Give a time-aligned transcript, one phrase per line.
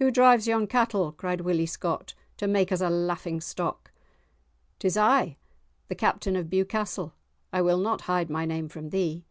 [0.00, 3.90] "Who drives yon cattle?" cried Willie Scott, "to make us a laughing stock?"
[4.78, 5.38] "'Tis I,
[5.88, 7.14] the Captain of Bewcastle;
[7.54, 9.24] I will not hide my name from thee."